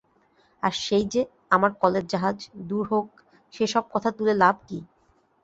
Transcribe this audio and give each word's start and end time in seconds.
আর 0.63 0.73
সেই-যে 0.77 1.21
আমার 1.49 1.71
কলের 1.81 2.05
জাহাজ– 2.07 2.39
দূর 2.69 2.85
হোক 2.87 3.07
সে-সব 3.53 3.85
কথা 3.93 4.09
তুলে 4.11 4.33
লাভ 4.33 4.55
কী? 4.67 4.79